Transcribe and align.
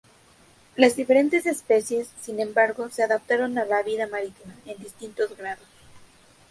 Las 0.77 0.95
diferentes 0.95 1.45
especies, 1.45 2.09
sin 2.19 2.39
embargo, 2.39 2.89
se 2.89 3.03
adaptaron 3.03 3.59
a 3.59 3.65
la 3.65 3.83
vida 3.83 4.07
marítima 4.07 4.55
en 4.65 4.81
distintos 4.81 5.37
grados. 5.37 5.67